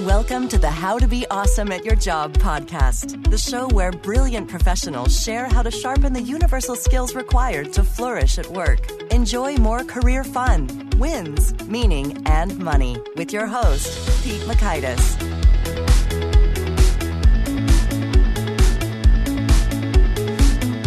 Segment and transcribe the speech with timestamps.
[0.00, 4.48] Welcome to the How to Be Awesome at Your Job podcast, the show where brilliant
[4.48, 8.90] professionals share how to sharpen the universal skills required to flourish at work.
[9.12, 14.98] Enjoy more career fun, wins, meaning, and money with your host, Pete Mockaitis.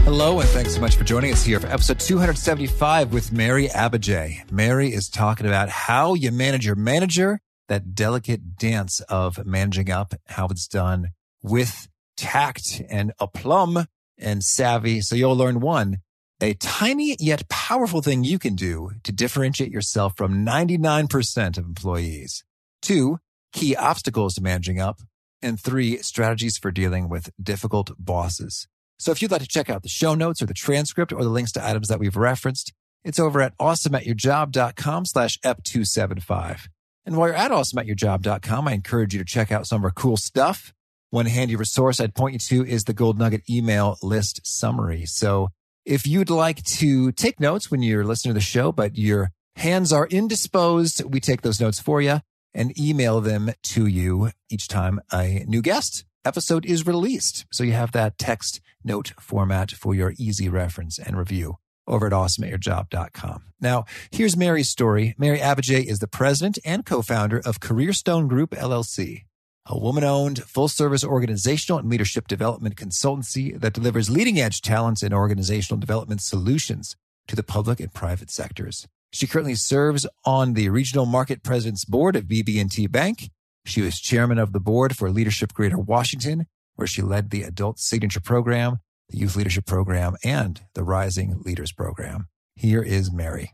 [0.03, 4.51] Hello, and thanks so much for joining us here for episode 275 with Mary Abajay.
[4.51, 10.13] Mary is talking about how you manage your manager that delicate dance of managing up,
[10.27, 11.09] how it's done
[11.41, 11.87] with
[12.17, 13.85] tact and aplomb
[14.17, 15.01] and savvy.
[15.01, 15.97] So you'll learn one,
[16.41, 22.43] a tiny yet powerful thing you can do to differentiate yourself from 99% of employees.
[22.81, 23.19] Two,
[23.51, 24.99] key obstacles to managing up.
[25.41, 28.67] And three, strategies for dealing with difficult bosses.
[28.97, 31.29] So if you'd like to check out the show notes or the transcript or the
[31.29, 36.67] links to items that we've referenced, it's over at awesomeatyourjob.com slash ep275.
[37.05, 40.17] And while you're at awesomeatyourjob.com, I encourage you to check out some of our cool
[40.17, 40.73] stuff.
[41.11, 45.05] One handy resource I'd point you to is the Gold Nugget email list summary.
[45.05, 45.49] So
[45.85, 49.93] if you'd like to take notes when you're listening to the show, but your hands
[49.93, 52.21] are indisposed, we take those notes for you
[52.53, 57.45] and email them to you each time a new guest episode is released.
[57.51, 62.13] So you have that text note format for your easy reference and review over at
[62.13, 63.43] awesomeatyourjob.com.
[63.59, 65.15] Now, here's Mary's story.
[65.17, 69.23] Mary Abajay is the president and co-founder of Careerstone Group LLC,
[69.65, 76.21] a woman-owned full-service organizational and leadership development consultancy that delivers leading-edge talents and organizational development
[76.21, 76.95] solutions
[77.27, 78.87] to the public and private sectors.
[79.11, 83.29] She currently serves on the regional market president's board of BB&T Bank.
[83.65, 87.79] She was chairman of the board for Leadership Greater Washington, where she led the adult
[87.79, 92.27] signature program the Youth Leadership Program, and the Rising Leaders Program.
[92.55, 93.53] Here is Mary.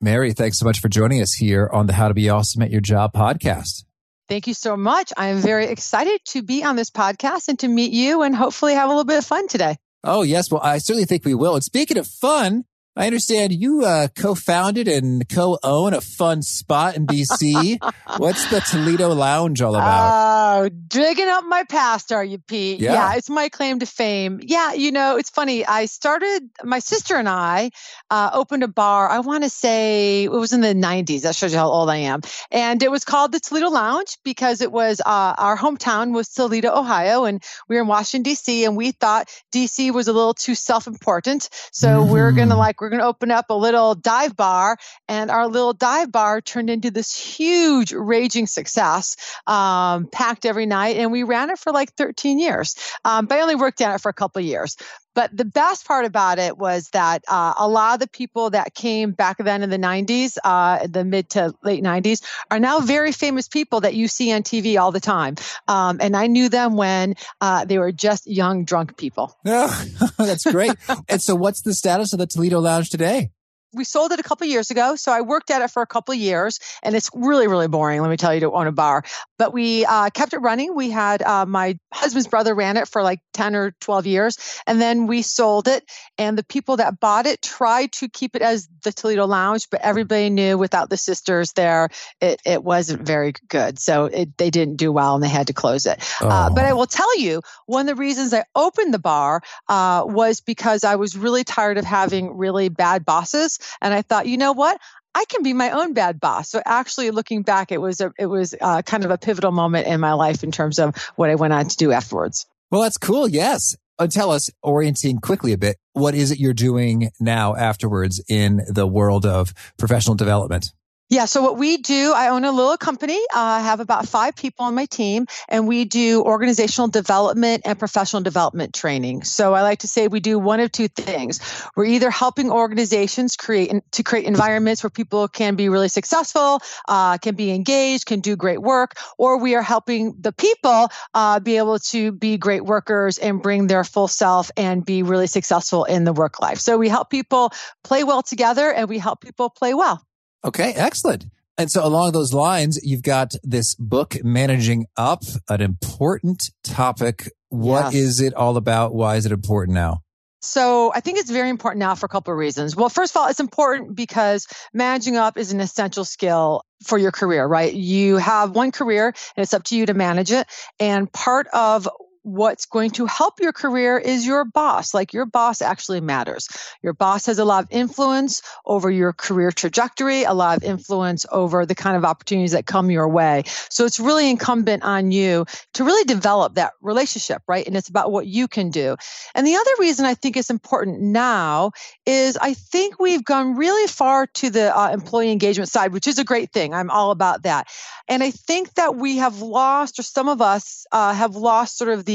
[0.00, 2.70] Mary, thanks so much for joining us here on the How to Be Awesome at
[2.70, 3.84] Your Job podcast.
[4.28, 5.12] Thank you so much.
[5.16, 8.74] I am very excited to be on this podcast and to meet you and hopefully
[8.74, 9.76] have a little bit of fun today.
[10.04, 10.50] Oh, yes.
[10.50, 11.54] Well, I certainly think we will.
[11.54, 12.64] And speaking of fun,
[12.96, 17.78] I understand you uh, co-founded and co-own a fun spot in DC.
[18.18, 20.64] What's the Toledo Lounge all about?
[20.64, 22.80] Oh, digging up my past, are you, Pete?
[22.80, 22.94] Yeah.
[22.94, 23.14] yeah.
[23.14, 24.40] it's my claim to fame.
[24.42, 25.64] Yeah, you know, it's funny.
[25.64, 26.50] I started.
[26.64, 27.70] My sister and I
[28.10, 29.08] uh, opened a bar.
[29.08, 31.22] I want to say it was in the '90s.
[31.22, 32.22] That shows you how old I am.
[32.50, 36.76] And it was called the Toledo Lounge because it was uh, our hometown was Toledo,
[36.76, 38.64] Ohio, and we were in Washington D.C.
[38.64, 39.92] And we thought D.C.
[39.92, 42.12] was a little too self-important, so mm-hmm.
[42.12, 44.76] we we're gonna like we're going to open up a little dive bar.
[45.08, 50.96] And our little dive bar turned into this huge, raging success, um, packed every night.
[50.96, 52.76] And we ran it for like 13 years.
[53.04, 54.76] Um, but I only worked at it for a couple years.
[55.14, 58.74] But the best part about it was that uh, a lot of the people that
[58.74, 63.12] came back then in the 90s, uh, the mid to late 90s, are now very
[63.12, 65.36] famous people that you see on TV all the time.
[65.68, 69.36] Um, and I knew them when uh, they were just young, drunk people.
[69.44, 69.84] Oh,
[70.18, 70.72] that's great.
[71.08, 73.30] and so, what's the status of the Toledo Lounge today?
[73.72, 74.96] We sold it a couple years ago.
[74.96, 78.00] So I worked at it for a couple of years and it's really, really boring.
[78.00, 79.04] Let me tell you to own a bar,
[79.38, 80.74] but we uh, kept it running.
[80.74, 84.80] We had uh, my husband's brother ran it for like 10 or 12 years and
[84.80, 85.84] then we sold it.
[86.18, 89.80] And the people that bought it tried to keep it as the Toledo Lounge, but
[89.82, 93.78] everybody knew without the sisters there, it, it wasn't very good.
[93.78, 96.02] So it, they didn't do well and they had to close it.
[96.20, 96.28] Oh.
[96.28, 96.76] Uh, but I oh.
[96.76, 100.96] will tell you, one of the reasons I opened the bar uh, was because I
[100.96, 104.80] was really tired of having really bad bosses and I thought, you know what?
[105.14, 106.50] I can be my own bad boss.
[106.50, 109.86] So actually, looking back, it was a it was uh, kind of a pivotal moment
[109.86, 112.46] in my life in terms of what I went on to do afterwards.
[112.70, 113.26] Well, that's cool.
[113.26, 113.76] Yes.
[113.98, 118.62] Uh, tell us, orienting quickly a bit, what is it you're doing now afterwards in
[118.66, 120.72] the world of professional development?
[121.10, 121.24] Yeah.
[121.24, 123.18] So what we do, I own a little company.
[123.34, 127.76] Uh, I have about five people on my team and we do organizational development and
[127.76, 129.24] professional development training.
[129.24, 131.40] So I like to say we do one of two things.
[131.74, 137.18] We're either helping organizations create to create environments where people can be really successful, uh,
[137.18, 141.56] can be engaged, can do great work, or we are helping the people uh, be
[141.56, 146.04] able to be great workers and bring their full self and be really successful in
[146.04, 146.58] the work life.
[146.58, 147.50] So we help people
[147.82, 150.06] play well together and we help people play well.
[150.44, 151.26] Okay, excellent.
[151.58, 157.30] And so along those lines, you've got this book, Managing Up, an important topic.
[157.50, 158.94] What is it all about?
[158.94, 160.02] Why is it important now?
[160.40, 162.74] So I think it's very important now for a couple of reasons.
[162.74, 167.12] Well, first of all, it's important because managing up is an essential skill for your
[167.12, 167.72] career, right?
[167.72, 170.46] You have one career and it's up to you to manage it.
[170.78, 171.86] And part of
[172.22, 174.92] what's going to help your career is your boss.
[174.92, 176.48] Like your boss actually matters.
[176.82, 181.24] Your boss has a lot of influence over your career trajectory, a lot of influence
[181.32, 183.44] over the kind of opportunities that come your way.
[183.70, 187.66] So it's really incumbent on you to really develop that relationship, right?
[187.66, 188.96] And it's about what you can do.
[189.34, 191.72] And the other reason I think it's important now
[192.04, 196.18] is I think we've gone really far to the uh, employee engagement side, which is
[196.18, 196.74] a great thing.
[196.74, 197.68] I'm all about that.
[198.08, 201.90] And I think that we have lost, or some of us uh, have lost sort
[201.90, 202.09] of the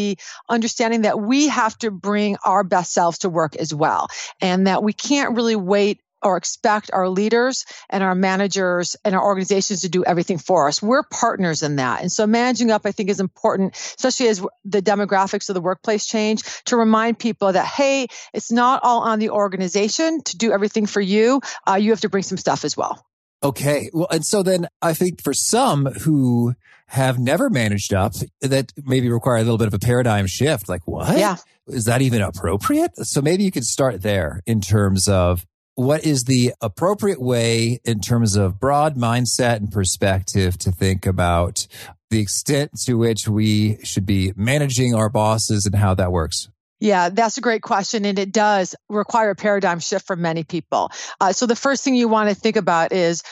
[0.50, 4.08] understanding that we have to bring our best selves to work as well,
[4.42, 9.24] and that we can't really wait or expect our leaders and our managers and our
[9.24, 10.82] organizations to do everything for us.
[10.82, 12.02] We're partners in that.
[12.02, 16.08] And so managing up, I think, is important, especially as the demographics of the workplace
[16.08, 20.88] change, to remind people that, hey, it's not all on the organization to do everything
[20.88, 21.42] for you.
[21.68, 23.06] Uh, you have to bring some stuff as well.
[23.46, 23.90] Okay.
[23.94, 26.56] Well, and so then I think for some who
[26.88, 30.70] have never managed up, that maybe require a little bit of a paradigm shift.
[30.70, 31.18] Like, what?
[31.18, 31.38] Yeah.
[31.68, 32.92] Is that even appropriate?
[33.06, 35.46] So maybe you could start there in terms of
[35.76, 41.68] what is the appropriate way in terms of broad mindset and perspective to think about
[42.10, 46.50] the extent to which we should be managing our bosses and how that works?
[46.80, 48.06] Yeah, that's a great question.
[48.06, 50.92] And it does require a paradigm shift for many people.
[51.22, 53.24] Uh, so the first thing you want to think about is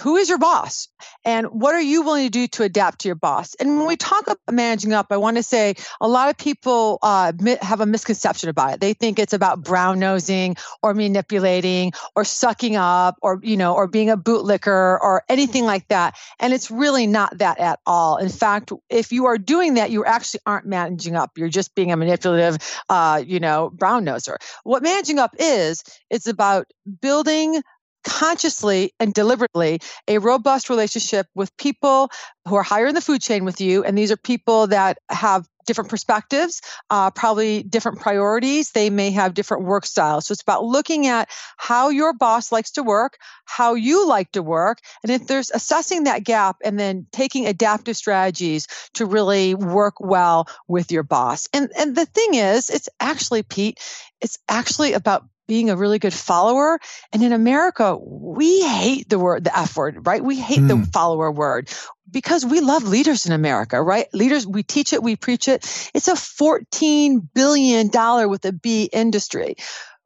[0.00, 0.88] who is your boss?
[1.24, 3.54] And what are you willing to do to adapt to your boss?
[3.54, 6.98] And when we talk about managing up i want to say a lot of people
[7.02, 8.80] uh, have a misconception about it.
[8.80, 13.86] They think it's about brown nosing or manipulating or sucking up or you know or
[13.86, 14.66] being a bootlicker
[15.00, 16.16] or anything like that.
[16.38, 18.16] And it's really not that at all.
[18.16, 21.32] In fact if you are doing that you actually aren't managing up.
[21.36, 24.36] You're just being a manipulative uh, you know brown noser.
[24.64, 26.66] What managing up is it's about
[27.00, 27.60] building
[28.04, 32.10] consciously and deliberately a robust relationship with people
[32.46, 33.84] who are higher in the food chain with you.
[33.84, 36.60] And these are people that have different perspectives,
[36.90, 38.70] uh, probably different priorities.
[38.70, 40.26] They may have different work styles.
[40.26, 44.42] So it's about looking at how your boss likes to work, how you like to
[44.42, 50.00] work, and if there's assessing that gap and then taking adaptive strategies to really work
[50.00, 51.48] well with your boss.
[51.52, 53.78] And and the thing is, it's actually Pete,
[54.20, 56.78] it's actually about being a really good follower.
[57.12, 60.22] And in America, we hate the word, the F word, right?
[60.22, 60.68] We hate mm.
[60.68, 60.82] the hmm.
[60.84, 61.70] follower word
[62.10, 64.06] because we love leaders in America, right?
[64.12, 65.64] Leaders, we teach it, we preach it.
[65.94, 67.90] It's a $14 billion
[68.28, 69.56] with a B industry.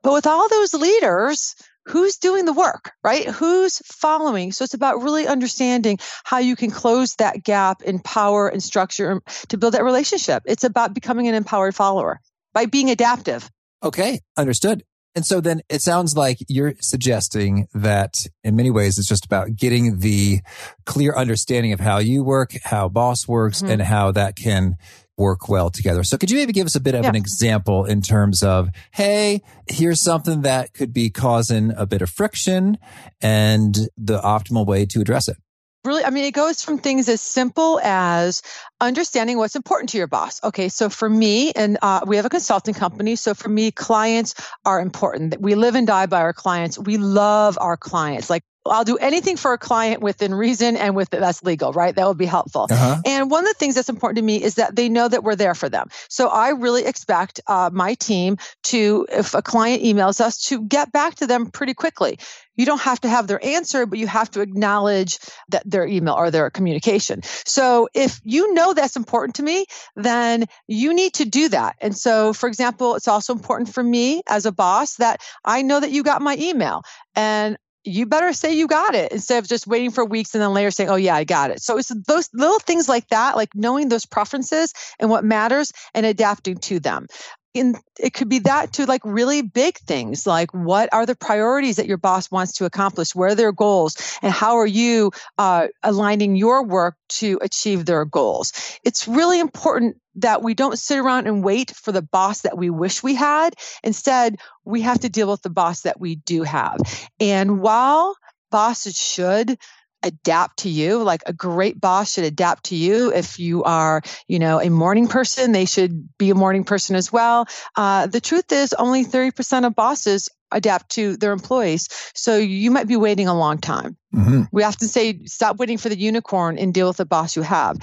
[0.03, 1.57] But with all those leaders,
[1.87, 3.27] who's doing the work, right?
[3.27, 4.53] Who's following?
[4.53, 9.23] So it's about really understanding how you can close that gap in power and structure
[9.49, 10.43] to build that relationship.
[10.47, 12.21] It's about becoming an empowered follower
[12.53, 13.49] by being adaptive.
[13.83, 14.83] Okay, understood.
[15.17, 19.57] And so then it sounds like you're suggesting that in many ways it's just about
[19.57, 20.41] getting the
[20.85, 23.73] clear understanding of how you work, how boss works, mm-hmm.
[23.73, 24.77] and how that can
[25.17, 26.05] work well together.
[26.05, 27.09] So could you maybe give us a bit of yeah.
[27.09, 32.11] an example in terms of, hey, here's something that could be causing a bit of
[32.11, 32.77] friction
[33.23, 35.39] and the optimal way to address it?
[35.87, 38.43] Really, I mean, it goes from things as simple as
[38.81, 40.43] understanding what's important to your boss.
[40.45, 43.17] Okay, so for me, and uh, we have a consulting company.
[43.17, 44.35] So for me, clients
[44.65, 45.41] are important.
[45.41, 46.79] We live and die by our clients.
[46.79, 48.29] We love our clients.
[48.29, 51.95] Like I'll do anything for a client within reason and with that's legal, right?
[51.95, 52.67] That would be helpful.
[52.71, 53.01] Uh-huh.
[53.05, 55.37] And one of the things that's important to me is that they know that we're
[55.37, 55.89] there for them.
[56.09, 60.93] So I really expect uh, my team to, if a client emails us, to get
[60.93, 62.19] back to them pretty quickly
[62.57, 65.19] you don't have to have their answer, but you have to acknowledge
[65.51, 67.23] that their email or their communication.
[67.45, 71.77] So if you know that's important to me, then you need to do that.
[71.81, 75.79] And so, for example, it's also important for me as a boss that I know
[75.79, 76.83] that you got my email
[77.15, 80.53] and you better say you got it instead of just waiting for weeks and then
[80.53, 81.63] later saying, oh, yeah, I got it.
[81.63, 86.05] So it's those little things like that, like knowing those preferences and what matters and
[86.05, 87.07] adapting to them.
[87.55, 91.77] And it could be that to like really big things like what are the priorities
[91.77, 93.15] that your boss wants to accomplish?
[93.15, 93.97] Where are their goals?
[94.21, 98.53] And how are you uh, aligning your work to achieve their goals?
[98.85, 102.71] It's really important that we don't sit around and wait for the boss that we
[102.71, 106.79] wish we had instead we have to deal with the boss that we do have
[107.21, 108.17] and while
[108.51, 109.57] bosses should
[110.03, 111.03] adapt to you.
[111.03, 113.13] Like a great boss should adapt to you.
[113.13, 117.13] If you are, you know, a morning person, they should be a morning person as
[117.13, 117.47] well.
[117.75, 121.89] Uh, the truth is, only 30% of bosses adapt to their employees.
[122.15, 123.97] So you might be waiting a long time.
[124.15, 124.43] Mm-hmm.
[124.53, 127.77] We often say, stop waiting for the unicorn and deal with the boss you have.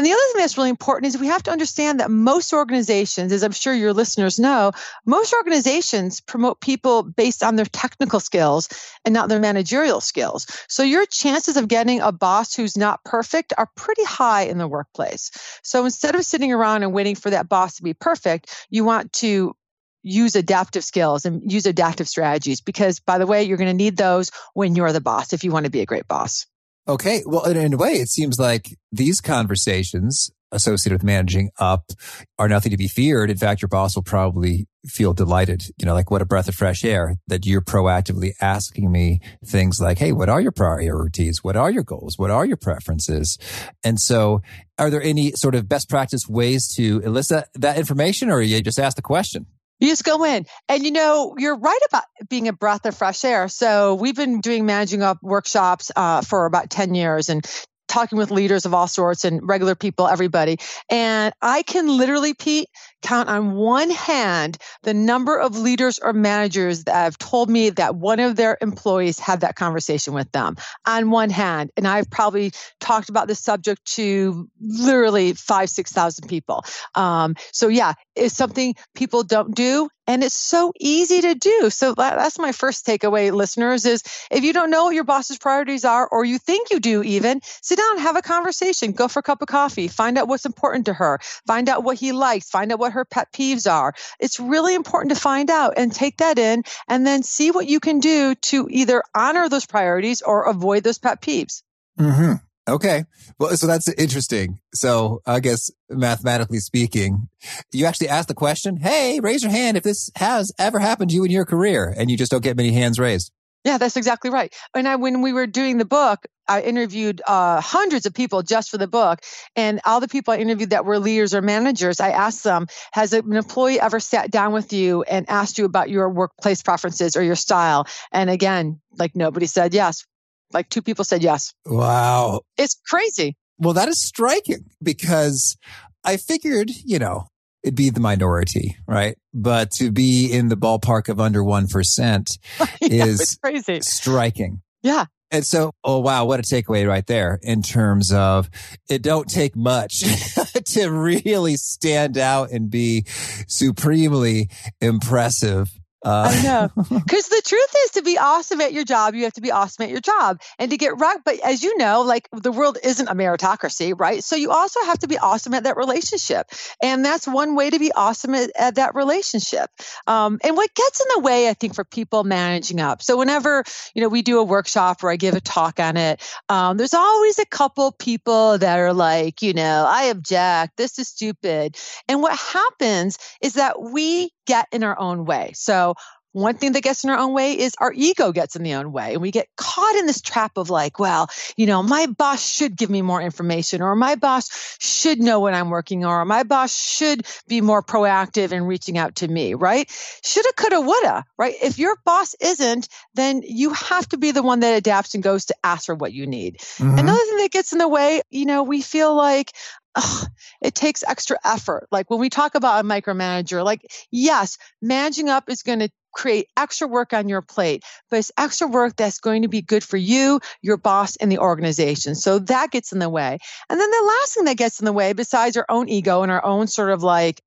[0.00, 3.32] And the other thing that's really important is we have to understand that most organizations,
[3.32, 4.72] as I'm sure your listeners know,
[5.04, 8.70] most organizations promote people based on their technical skills
[9.04, 10.46] and not their managerial skills.
[10.70, 14.66] So your chances of getting a boss who's not perfect are pretty high in the
[14.66, 15.32] workplace.
[15.62, 19.12] So instead of sitting around and waiting for that boss to be perfect, you want
[19.12, 19.54] to
[20.02, 23.98] use adaptive skills and use adaptive strategies because by the way you're going to need
[23.98, 26.46] those when you're the boss if you want to be a great boss
[26.90, 27.22] okay.
[27.26, 31.92] Well in, in a way it seems like these conversations associated with managing up
[32.38, 33.30] are nothing to be feared.
[33.30, 35.62] In fact your boss will probably feel delighted.
[35.78, 39.80] You know like what a breath of fresh air that you're proactively asking me things
[39.80, 41.42] like hey what are your priorities?
[41.42, 42.18] What are your goals?
[42.18, 43.38] What are your preferences?
[43.84, 44.42] And so
[44.78, 48.78] are there any sort of best practice ways to elicit that information or you just
[48.78, 49.46] ask the question
[49.80, 50.46] you just go in.
[50.68, 53.48] And you know, you're right about being a breath of fresh air.
[53.48, 57.44] So we've been doing managing up workshops uh, for about 10 years and
[57.88, 60.58] talking with leaders of all sorts and regular people, everybody.
[60.90, 62.68] And I can literally, Pete,
[63.02, 67.94] count on one hand the number of leaders or managers that have told me that
[67.94, 71.70] one of their employees had that conversation with them on one hand.
[71.76, 76.64] And I've probably talked about this subject to literally five, 6,000 people.
[76.94, 81.70] Um, so yeah, it's something people don't do and it's so easy to do.
[81.70, 84.02] So that's my first takeaway, listeners, is
[84.32, 87.40] if you don't know what your boss's priorities are, or you think you do even,
[87.62, 90.86] sit down, have a conversation, go for a cup of coffee, find out what's important
[90.86, 93.94] to her, find out what he likes, find out what her pet peeves are.
[94.18, 97.80] It's really important to find out and take that in and then see what you
[97.80, 101.62] can do to either honor those priorities or avoid those pet peeves.
[101.98, 102.34] Mm-hmm.
[102.68, 103.04] Okay.
[103.38, 104.60] Well, so that's interesting.
[104.74, 107.28] So I guess mathematically speaking,
[107.72, 111.16] you actually ask the question, Hey, raise your hand if this has ever happened to
[111.16, 111.92] you in your career.
[111.96, 113.32] And you just don't get many hands raised.
[113.64, 114.54] Yeah, that's exactly right.
[114.74, 118.70] And I, when we were doing the book, I interviewed uh, hundreds of people just
[118.70, 119.20] for the book.
[119.54, 123.12] And all the people I interviewed that were leaders or managers, I asked them, has
[123.12, 127.22] an employee ever sat down with you and asked you about your workplace preferences or
[127.22, 127.86] your style?
[128.10, 130.04] And again, like nobody said yes.
[130.52, 131.54] Like two people said yes.
[131.64, 132.40] Wow.
[132.58, 133.36] It's crazy.
[133.58, 135.56] Well, that is striking because
[136.04, 137.28] I figured, you know,
[137.62, 139.16] it'd be the minority, right?
[139.32, 142.26] But to be in the ballpark of under 1%
[142.80, 143.80] yeah, is crazy.
[143.82, 144.62] striking.
[144.82, 145.04] Yeah.
[145.30, 148.50] And so, oh wow, what a takeaway right there in terms of
[148.88, 150.00] it don't take much
[150.66, 154.48] to really stand out and be supremely
[154.80, 155.70] impressive
[156.04, 156.70] uh, I know.
[157.10, 159.84] Because the truth is to be awesome at your job, you have to be awesome
[159.84, 161.18] at your job and to get right.
[161.24, 164.22] But as you know, like the world isn't a meritocracy, right?
[164.22, 166.46] So you also have to be awesome at that relationship.
[166.82, 169.70] And that's one way to be awesome at, at that relationship.
[170.06, 173.02] Um, and what gets in the way, I think, for people managing up.
[173.02, 173.64] So whenever,
[173.94, 176.94] you know, we do a workshop or I give a talk on it, um, there's
[176.94, 180.76] always a couple people that are like, you know, I object.
[180.76, 181.76] This is stupid.
[182.08, 185.52] And what happens is that we get in our own way.
[185.54, 185.94] So
[186.32, 188.92] one thing that gets in our own way is our ego gets in the own
[188.92, 192.46] way and we get caught in this trap of like well you know my boss
[192.48, 196.24] should give me more information or my boss should know what i'm working on or
[196.24, 199.90] my boss should be more proactive in reaching out to me right
[200.22, 204.60] shoulda coulda woulda right if your boss isn't then you have to be the one
[204.60, 206.98] that adapts and goes to ask for what you need mm-hmm.
[206.98, 209.52] another thing that gets in the way you know we feel like
[209.94, 210.28] ugh,
[210.62, 211.88] it takes extra effort.
[211.90, 216.48] Like when we talk about a micromanager, like, yes, managing up is going to create
[216.56, 219.96] extra work on your plate, but it's extra work that's going to be good for
[219.96, 222.14] you, your boss, and the organization.
[222.14, 223.38] So that gets in the way.
[223.68, 226.32] And then the last thing that gets in the way, besides our own ego and
[226.32, 227.42] our own sort of like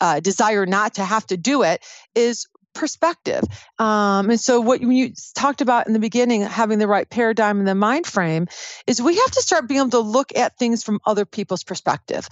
[0.00, 3.44] uh, desire not to have to do it, is perspective.
[3.78, 7.68] Um, and so, what you talked about in the beginning, having the right paradigm and
[7.68, 8.48] the mind frame,
[8.86, 12.28] is we have to start being able to look at things from other people's perspective.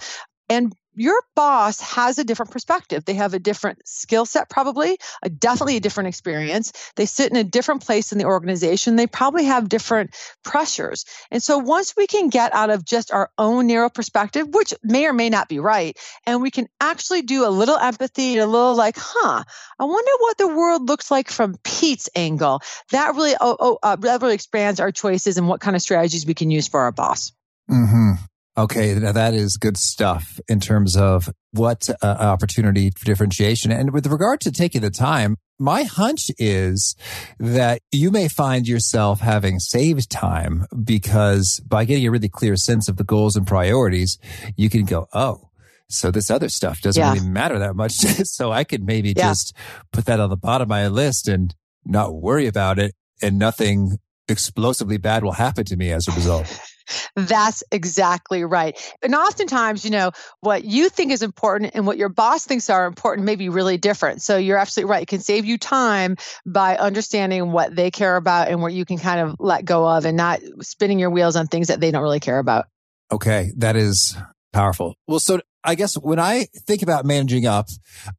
[0.49, 3.05] And your boss has a different perspective.
[3.05, 6.73] They have a different skill set, probably, a, definitely a different experience.
[6.97, 8.97] They sit in a different place in the organization.
[8.97, 10.13] They probably have different
[10.43, 11.05] pressures.
[11.31, 15.05] And so once we can get out of just our own narrow perspective, which may
[15.05, 18.75] or may not be right, and we can actually do a little empathy, a little
[18.75, 19.43] like, huh,
[19.79, 22.61] I wonder what the world looks like from Pete's angle.
[22.91, 26.25] That really, oh, oh, uh, that really expands our choices and what kind of strategies
[26.25, 27.31] we can use for our boss.
[27.69, 28.13] Mm-hmm.
[28.57, 33.71] Okay, now that is good stuff in terms of what uh, opportunity for differentiation.
[33.71, 36.95] And with regard to taking the time, my hunch is
[37.39, 42.87] that you may find yourself having saved time because by getting a really clear sense
[42.89, 44.17] of the goals and priorities,
[44.57, 45.49] you can go, oh,
[45.89, 47.13] so this other stuff doesn't yeah.
[47.13, 47.93] really matter that much.
[48.25, 49.29] so I could maybe yeah.
[49.29, 49.55] just
[49.91, 51.53] put that on the bottom of my list and
[51.85, 56.59] not worry about it and nothing explosively bad will happen to me as a result.
[57.15, 58.77] That's exactly right.
[59.01, 62.85] And oftentimes, you know, what you think is important and what your boss thinks are
[62.85, 64.21] important may be really different.
[64.21, 65.03] So you're absolutely right.
[65.03, 68.97] It can save you time by understanding what they care about and what you can
[68.97, 72.03] kind of let go of and not spinning your wheels on things that they don't
[72.03, 72.65] really care about.
[73.11, 73.51] Okay.
[73.57, 74.15] That is
[74.53, 74.95] powerful.
[75.07, 77.67] Well, so I guess when I think about managing up,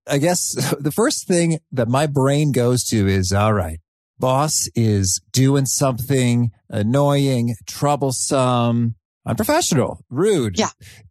[0.06, 3.80] I guess the first thing that my brain goes to is, all right,
[4.20, 8.94] boss is doing something annoying, troublesome,
[9.26, 10.58] unprofessional, rude.
[10.58, 10.68] Yeah.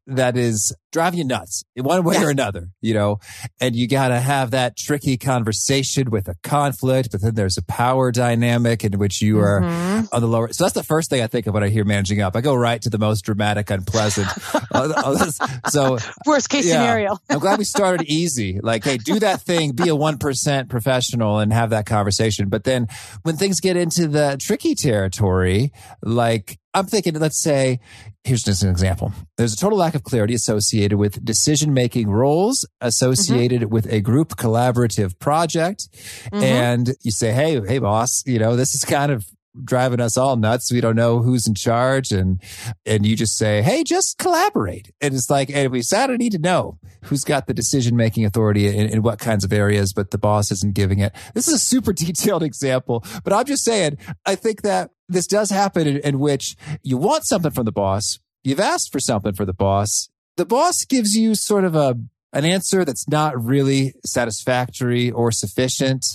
[0.09, 3.19] That is driving you nuts in one way or another, you know,
[3.61, 7.63] and you got to have that tricky conversation with a conflict, but then there's a
[7.63, 10.05] power dynamic in which you are mm-hmm.
[10.11, 10.51] on the lower.
[10.51, 12.35] So that's the first thing I think of when I hear managing up.
[12.35, 14.27] I go right to the most dramatic, unpleasant.
[15.69, 17.17] so worst case yeah, scenario.
[17.29, 18.59] I'm glad we started easy.
[18.61, 22.49] Like, Hey, do that thing, be a 1% professional and have that conversation.
[22.49, 22.87] But then
[23.23, 27.79] when things get into the tricky territory, like I'm thinking, let's say,
[28.23, 29.13] here's just an example.
[29.37, 33.73] There's a total lack of clarity associated with decision making roles associated mm-hmm.
[33.73, 35.89] with a group collaborative project.
[36.31, 36.43] Mm-hmm.
[36.43, 39.25] And you say, Hey, hey, boss, you know, this is kind of
[39.63, 40.71] driving us all nuts.
[40.71, 42.11] We don't know who's in charge.
[42.11, 42.41] And,
[42.85, 44.91] and you just say, Hey, just collaborate.
[45.01, 48.67] And it's like, Hey, we I need to know who's got the decision making authority
[48.67, 51.13] in, in, what kinds of areas, but the boss isn't giving it.
[51.33, 55.49] This is a super detailed example, but I'm just saying, I think that this does
[55.49, 58.19] happen in, in which you want something from the boss.
[58.43, 60.09] You've asked for something for the boss.
[60.37, 61.97] The boss gives you sort of a,
[62.31, 66.05] an answer that's not really satisfactory or sufficient.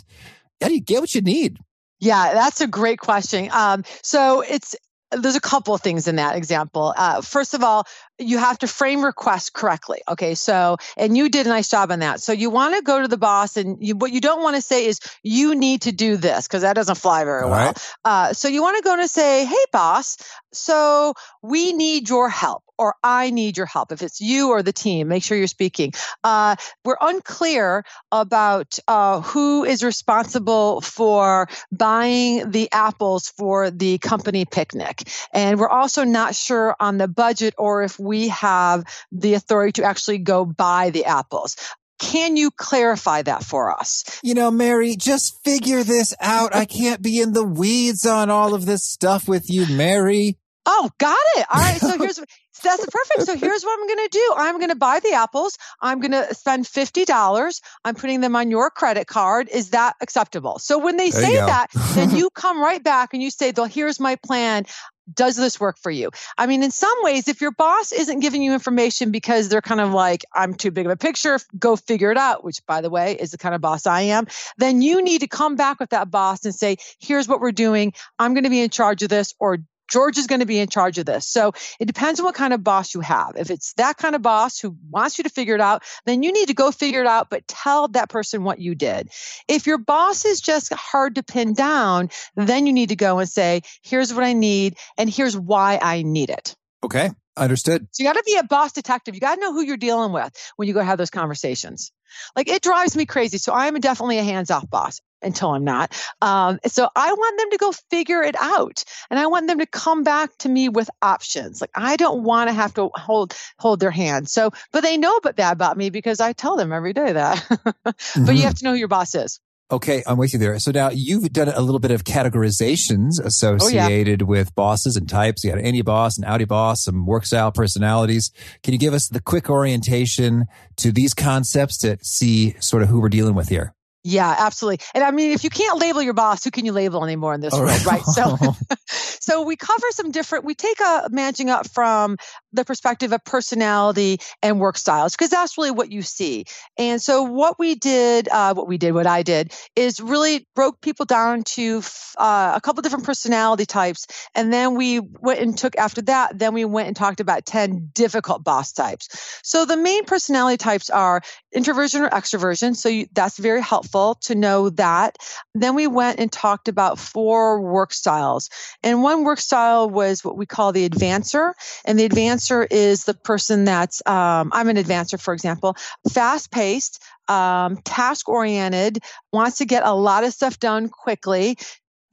[0.62, 1.58] How do you get what you need?
[2.00, 3.50] Yeah, that's a great question.
[3.52, 4.74] Um, so it's
[5.10, 6.92] there's a couple of things in that example.
[6.96, 7.84] Uh, first of all,
[8.18, 10.00] you have to frame requests correctly.
[10.08, 10.34] Okay.
[10.34, 12.20] So, and you did a nice job on that.
[12.20, 14.62] So you want to go to the boss and you, what you don't want to
[14.62, 17.66] say is you need to do this because that doesn't fly very All well.
[17.66, 17.92] Right.
[18.04, 20.16] Uh, so you want to go and say, Hey boss,
[20.52, 23.92] so we need your help or I need your help.
[23.92, 25.92] If it's you or the team, make sure you're speaking.
[26.22, 34.44] Uh, we're unclear about uh, who is responsible for buying the apples for the company
[34.44, 35.08] picnic.
[35.32, 39.84] And we're also not sure on the budget or if we have the authority to
[39.84, 41.56] actually go buy the apples.
[42.00, 44.04] Can you clarify that for us?
[44.22, 46.54] You know, Mary, just figure this out.
[46.54, 50.36] I can't be in the weeds on all of this stuff with you, Mary.
[50.66, 51.46] Oh, got it.
[51.52, 51.80] All right.
[51.80, 52.20] So here's
[52.62, 53.22] that's perfect.
[53.22, 54.34] So here's what I'm going to do.
[54.36, 55.58] I'm going to buy the apples.
[55.80, 57.60] I'm going to spend $50.
[57.84, 59.48] I'm putting them on your credit card.
[59.50, 60.58] Is that acceptable?
[60.58, 63.66] So when they there say that, then you come right back and you say, well,
[63.66, 64.64] here's my plan.
[65.12, 66.10] Does this work for you?
[66.38, 69.82] I mean, in some ways, if your boss isn't giving you information because they're kind
[69.82, 72.88] of like, I'm too big of a picture, go figure it out, which by the
[72.88, 75.90] way is the kind of boss I am, then you need to come back with
[75.90, 77.92] that boss and say, here's what we're doing.
[78.18, 80.68] I'm going to be in charge of this or George is going to be in
[80.68, 81.26] charge of this.
[81.26, 83.32] So it depends on what kind of boss you have.
[83.36, 86.32] If it's that kind of boss who wants you to figure it out, then you
[86.32, 89.10] need to go figure it out, but tell that person what you did.
[89.48, 93.28] If your boss is just hard to pin down, then you need to go and
[93.28, 96.54] say, here's what I need and here's why I need it.
[96.82, 97.10] Okay.
[97.36, 97.88] Understood.
[97.90, 99.14] So you got to be a boss detective.
[99.14, 101.90] You got to know who you're dealing with when you go have those conversations.
[102.36, 103.38] Like it drives me crazy.
[103.38, 106.00] So I am definitely a hands off boss until I'm not.
[106.20, 109.66] Um, so I want them to go figure it out, and I want them to
[109.66, 111.60] come back to me with options.
[111.60, 114.28] Like I don't want to have to hold hold their hand.
[114.28, 117.44] So, but they know but that about me because I tell them every day that.
[117.84, 118.32] but mm-hmm.
[118.32, 119.40] you have to know who your boss is.
[119.70, 120.58] Okay, I'm with you there.
[120.58, 124.28] So now you've done a little bit of categorizations associated oh, yeah.
[124.28, 125.42] with bosses and types.
[125.42, 128.30] You got an Indy boss, an Audi boss, some work style personalities.
[128.62, 130.44] Can you give us the quick orientation
[130.76, 133.73] to these concepts to see sort of who we're dealing with here?
[134.06, 134.84] Yeah, absolutely.
[134.94, 137.40] And I mean, if you can't label your boss, who can you label anymore in
[137.40, 138.04] this All world, right?
[138.04, 138.04] right?
[138.04, 138.36] So,
[138.86, 140.44] so we cover some different.
[140.44, 142.18] We take a managing up from
[142.52, 146.44] the perspective of personality and work styles because that's really what you see.
[146.76, 150.82] And so, what we did, uh, what we did, what I did, is really broke
[150.82, 151.80] people down to
[152.18, 156.38] uh, a couple different personality types, and then we went and took after that.
[156.38, 159.40] Then we went and talked about ten difficult boss types.
[159.42, 161.22] So the main personality types are
[161.54, 162.76] introversion or extroversion.
[162.76, 165.16] So you, that's very helpful to know that.
[165.54, 168.50] Then we went and talked about four work styles.
[168.82, 171.52] And one work style was what we call the advancer.
[171.84, 175.76] And the advancer is the person that's, um, I'm an advancer, for example,
[176.12, 178.98] fast paced, um, task oriented,
[179.32, 181.56] wants to get a lot of stuff done quickly,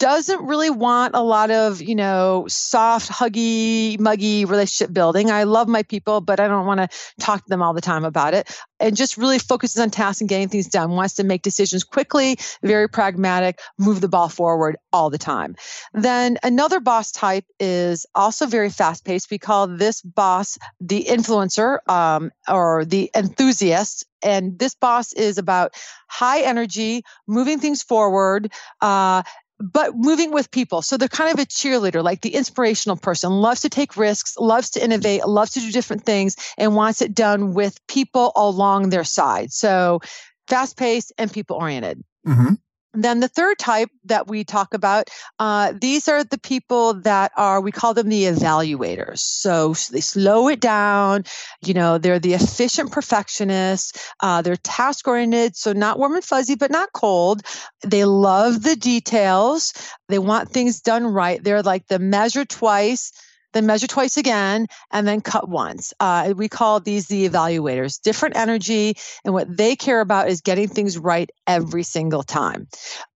[0.01, 5.29] doesn't really want a lot of, you know, soft, huggy, muggy relationship building.
[5.29, 8.03] I love my people, but I don't want to talk to them all the time
[8.03, 8.49] about it.
[8.79, 12.39] And just really focuses on tasks and getting things done, wants to make decisions quickly,
[12.63, 15.55] very pragmatic, move the ball forward all the time.
[15.93, 19.29] Then another boss type is also very fast paced.
[19.29, 25.73] We call this boss the influencer um, or the enthusiast and this boss is about
[26.07, 29.23] high energy, moving things forward, uh,
[29.61, 30.81] but moving with people.
[30.81, 34.71] So they're kind of a cheerleader, like the inspirational person, loves to take risks, loves
[34.71, 39.03] to innovate, loves to do different things, and wants it done with people along their
[39.03, 39.51] side.
[39.51, 40.01] So
[40.47, 42.03] fast paced and people oriented.
[42.27, 42.53] Mm-hmm.
[42.93, 47.61] Then the third type that we talk about, uh, these are the people that are,
[47.61, 49.19] we call them the evaluators.
[49.19, 51.23] So they slow it down.
[51.65, 54.11] You know, they're the efficient perfectionists.
[54.19, 55.55] Uh, they're task oriented.
[55.55, 57.43] So not warm and fuzzy, but not cold.
[57.81, 59.73] They love the details.
[60.09, 61.41] They want things done right.
[61.41, 63.13] They're like the measure twice
[63.53, 65.93] then measure twice again, and then cut once.
[65.99, 68.01] Uh, we call these the evaluators.
[68.01, 72.67] Different energy, and what they care about is getting things right every single time.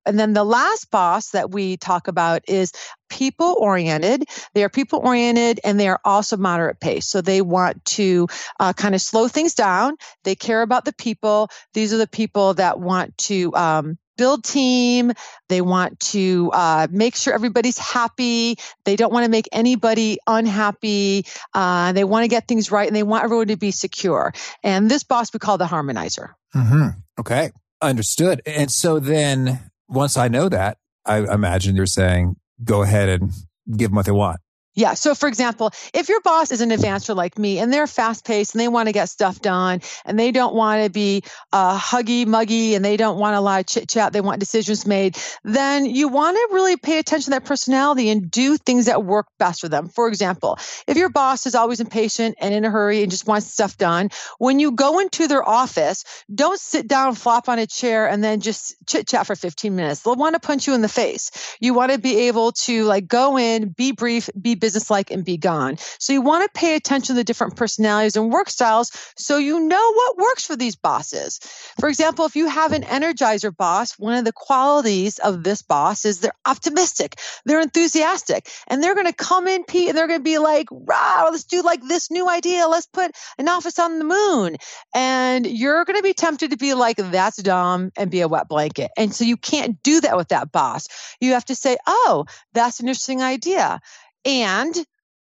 [0.05, 2.71] And then the last boss that we talk about is
[3.09, 4.25] people oriented.
[4.53, 7.07] They are people oriented and they are also moderate pace.
[7.07, 8.27] So they want to
[8.59, 9.95] uh, kind of slow things down.
[10.23, 11.49] They care about the people.
[11.73, 15.13] These are the people that want to um, build team.
[15.49, 18.57] They want to uh, make sure everybody's happy.
[18.85, 21.25] They don't want to make anybody unhappy.
[21.53, 24.33] Uh, they want to get things right and they want everyone to be secure.
[24.63, 26.33] And this boss we call the harmonizer.
[26.55, 26.99] Mm-hmm.
[27.19, 27.51] Okay.
[27.81, 28.41] Understood.
[28.45, 33.31] And so then once I know that, I imagine you're saying go ahead and
[33.75, 34.39] give them what they want.
[34.75, 34.93] Yeah.
[34.93, 38.53] So, for example, if your boss is an advancer like me and they're fast paced
[38.53, 42.25] and they want to get stuff done and they don't want to be uh, huggy
[42.25, 45.85] muggy and they don't want a lot of chit chat, they want decisions made, then
[45.85, 49.61] you want to really pay attention to that personality and do things that work best
[49.61, 49.87] for them.
[49.87, 53.47] For example, if your boss is always impatient and in a hurry and just wants
[53.47, 54.09] stuff done,
[54.39, 58.41] when you go into their office, don't sit down, flop on a chair, and then
[58.41, 60.01] just chit chat for 15 minutes.
[60.01, 61.31] They'll want to punch you in the face.
[61.61, 65.37] You want to be able to like go in, be brief, be businesslike and be
[65.37, 65.77] gone.
[65.99, 69.59] So you want to pay attention to the different personalities and work styles so you
[69.59, 71.37] know what works for these bosses.
[71.79, 76.03] For example, if you have an energizer boss, one of the qualities of this boss
[76.03, 80.19] is they're optimistic, they're enthusiastic, and they're going to come in, Pete, and they're going
[80.19, 82.67] to be like, wow, let's do like this new idea.
[82.67, 84.57] Let's put an office on the moon.
[84.95, 88.47] And you're going to be tempted to be like, that's dumb and be a wet
[88.47, 88.89] blanket.
[88.97, 90.87] And so you can't do that with that boss.
[91.21, 93.79] You have to say, oh, that's an interesting idea.
[94.25, 94.75] And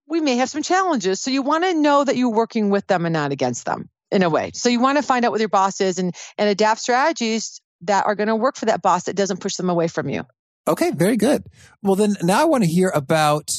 [0.08, 1.22] we may have some challenges.
[1.22, 4.24] So you want to know that you're working with them and not against them in
[4.24, 4.52] a way.
[4.54, 8.06] So you want to find out what your boss is and, and adapt strategies that
[8.06, 10.26] are going to work for that boss that doesn't push them away from you.
[10.68, 11.44] Okay, very good.
[11.82, 13.50] Well, then now I want to hear about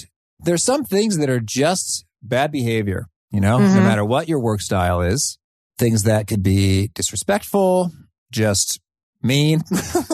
[0.40, 3.74] there's some things that are just bad behavior, you know, mm-hmm.
[3.74, 5.38] no matter what your work style is,
[5.78, 7.90] things that could be disrespectful,
[8.30, 8.80] just
[9.22, 9.62] mean.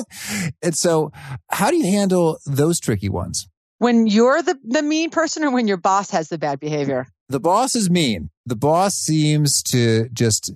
[0.62, 1.12] and so
[1.50, 3.48] how do you handle those tricky ones?
[3.78, 7.06] When you're the, the mean person or when your boss has the bad behavior?
[7.28, 8.30] The boss is mean.
[8.46, 10.52] The boss seems to just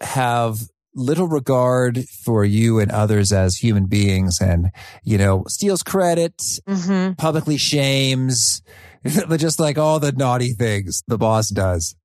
[0.00, 0.60] have
[0.94, 4.70] little regard for you and others as human beings and,
[5.02, 7.14] you know, steals credit, mm-hmm.
[7.14, 8.62] publicly shames,
[9.36, 11.96] just like all the naughty things the boss does.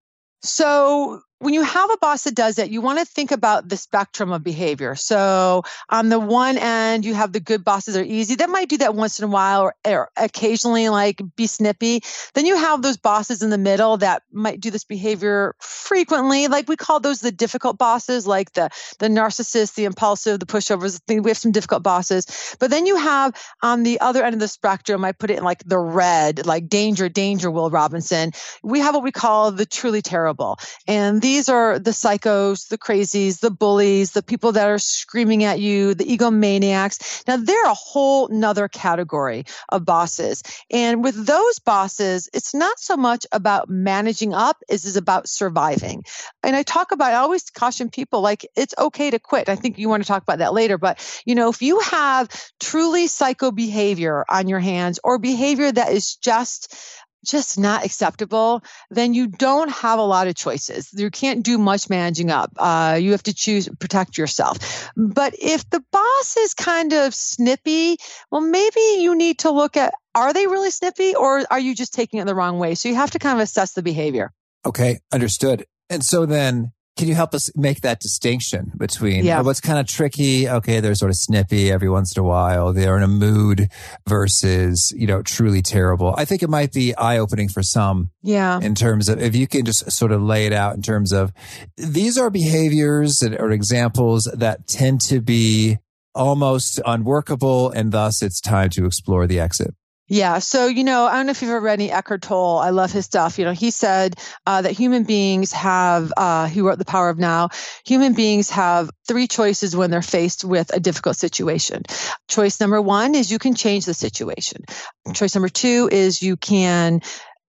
[0.41, 3.78] So when you have a boss that does that, you want to think about the
[3.78, 4.95] spectrum of behavior.
[4.95, 8.36] So on the one end, you have the good bosses that are easy.
[8.36, 12.02] That might do that once in a while or, or, occasionally like be snippy.
[12.34, 16.47] Then you have those bosses in the middle that might do this behavior frequently.
[16.47, 20.99] Like we call those the difficult bosses, like the, the narcissist, the impulsive, the pushovers.
[21.08, 22.56] We have some difficult bosses.
[22.60, 25.43] But then you have on the other end of the spectrum, I put it in
[25.45, 28.34] like the red, like danger, danger, Will Robinson.
[28.62, 30.60] We have what we call the truly terrible.
[30.86, 35.60] And these are the psychos, the crazies, the bullies, the people that are screaming at
[35.60, 37.24] you, the egomaniacs.
[37.28, 40.42] Now they're a whole nother category of bosses.
[40.72, 46.04] And with those bosses, it's not so much about managing up as is about surviving.
[46.42, 49.50] And I talk about, I always caution people like it's okay to quit.
[49.50, 52.28] I think you want to talk about that later, but you know, if you have
[52.60, 56.76] truly psycho behavior on your hands or behavior that is just
[57.25, 60.89] just not acceptable, then you don't have a lot of choices.
[60.93, 62.51] You can't do much managing up.
[62.58, 64.89] Uh, you have to choose, protect yourself.
[64.95, 67.97] But if the boss is kind of snippy,
[68.32, 71.93] well, maybe you need to look at are they really snippy or are you just
[71.93, 72.75] taking it the wrong way?
[72.75, 74.32] So you have to kind of assess the behavior.
[74.65, 75.65] Okay, understood.
[75.89, 79.40] And so then can you help us make that distinction between yeah.
[79.40, 80.50] what's kind of tricky?
[80.50, 82.74] Okay, they're sort of snippy every once in a while.
[82.74, 83.70] They're in a mood
[84.06, 86.14] versus, you know, truly terrible.
[86.18, 88.12] I think it might be eye opening for some.
[88.22, 88.60] Yeah.
[88.60, 91.32] In terms of, if you can just sort of lay it out in terms of
[91.78, 95.78] these are behaviors or examples that tend to be
[96.14, 99.74] almost unworkable and thus it's time to explore the exit.
[100.10, 100.39] Yeah.
[100.39, 102.58] So, you know, I don't know if you've ever read any Eckhart Tolle.
[102.58, 103.38] I love his stuff.
[103.38, 107.19] You know, he said uh, that human beings have, uh, he wrote The Power of
[107.19, 107.50] Now,
[107.86, 111.84] human beings have three choices when they're faced with a difficult situation.
[112.28, 114.65] Choice number one is you can change the situation.
[115.13, 117.02] Choice number two is you can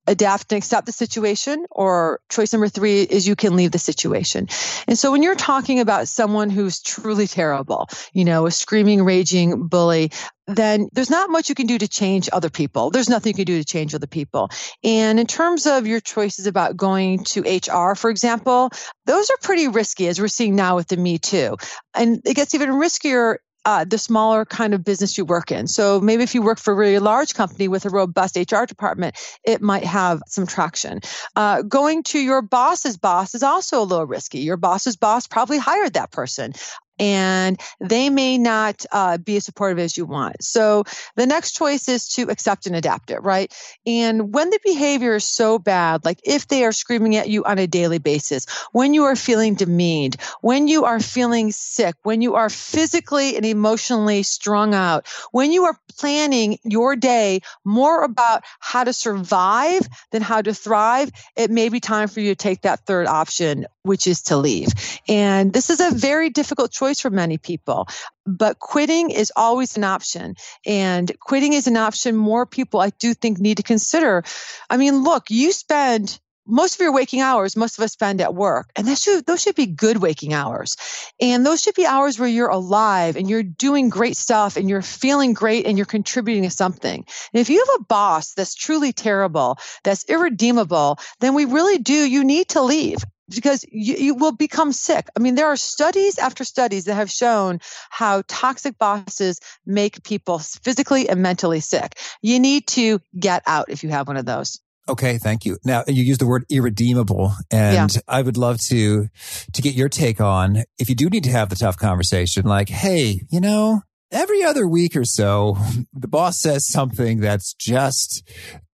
[0.07, 4.49] adapt and accept the situation or choice number three is you can leave the situation
[4.89, 9.69] and so when you're talking about someone who's truly terrible you know a screaming raging
[9.69, 10.11] bully
[10.57, 12.91] then there's not much you can do to change other people.
[12.91, 14.51] There's nothing you can do to change other people.
[14.83, 18.71] And in terms of your choices about going to HR, for example,
[19.07, 21.57] those are pretty risky as we're seeing now with the Me Too.
[21.95, 25.67] And it gets even riskier uh, the smaller kind of business you work in.
[25.67, 29.17] So maybe if you work for a really large company with a robust HR department,
[29.45, 31.01] it might have some traction.
[31.37, 34.41] Uh, going to your boss's boss is also a little risky.
[34.41, 36.53] Your boss's boss probably hired that person
[37.01, 40.45] and they may not uh, be as supportive as you want.
[40.45, 40.85] So
[41.17, 43.53] the next choice is to accept and adapt it, right?
[43.87, 47.59] And when the behavior is so bad, like if they are screaming at you on
[47.59, 52.35] a daily basis, when you are feeling demeaned, when you are feeling sick, when you
[52.35, 58.85] are physically and emotionally strung out, when you are planning your day more about how
[58.85, 62.87] to survive than how to thrive, it may be time for you to take that
[62.87, 64.69] third option, which is to leave.
[65.09, 67.89] And this is a very difficult choice for many people.
[68.27, 70.37] But quitting is always an option.
[70.67, 74.23] And quitting is an option more people I do think need to consider.
[74.69, 76.19] I mean, look, you spend
[76.51, 78.71] most of your waking hours, most of us spend at work.
[78.77, 80.77] And that should, those should be good waking hours.
[81.21, 84.83] And those should be hours where you're alive and you're doing great stuff and you're
[84.83, 87.05] feeling great and you're contributing to something.
[87.33, 91.95] And if you have a boss that's truly terrible, that's irredeemable, then we really do,
[91.95, 92.99] you need to leave
[93.31, 95.09] because you, you, will become sick.
[95.17, 100.39] I mean, there are studies after studies that have shown how toxic bosses make people
[100.39, 101.99] physically and mentally sick.
[102.23, 104.61] You need to get out if you have one of those.
[104.89, 105.59] Okay, thank you.
[105.65, 108.01] Now you use the word irredeemable, and yeah.
[108.09, 109.09] I would love to
[109.53, 112.69] to get your take on if you do need to have the tough conversation, like,
[112.69, 115.57] hey, you know, every other week or so,
[115.93, 118.29] the boss says something that's just